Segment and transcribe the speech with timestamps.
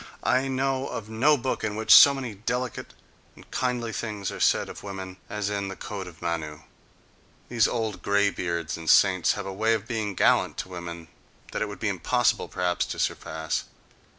[0.23, 2.95] I know of no book in which so many delicate
[3.35, 6.61] and kindly things are said of women as in the Code of Manu;
[7.49, 11.07] these old grey beards and saints have a way of being gallant to women
[11.51, 13.65] that it would be impossible, perhaps, to surpass.